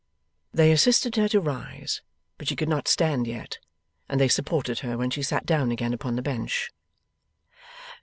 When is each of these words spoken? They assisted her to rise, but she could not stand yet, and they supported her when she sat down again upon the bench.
They 0.51 0.71
assisted 0.71 1.15
her 1.17 1.27
to 1.27 1.39
rise, 1.39 2.01
but 2.39 2.47
she 2.47 2.55
could 2.55 2.67
not 2.69 2.87
stand 2.87 3.27
yet, 3.27 3.59
and 4.09 4.19
they 4.19 4.29
supported 4.29 4.79
her 4.79 4.97
when 4.97 5.11
she 5.11 5.21
sat 5.21 5.45
down 5.45 5.69
again 5.71 5.93
upon 5.93 6.15
the 6.15 6.23
bench. 6.23 6.71